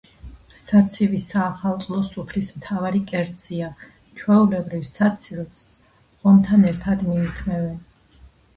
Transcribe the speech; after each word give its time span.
საცივი 0.59 1.17
საახალწლო 1.25 1.99
სუფრის 2.11 2.49
მთავარი 2.61 3.01
კერძია. 3.13 3.69
ჩვეულებრივ, 4.23 4.89
საცივს 4.95 5.63
ღომთან 6.25 6.69
ერთად 6.75 7.07
მიირთმევენ. 7.13 7.81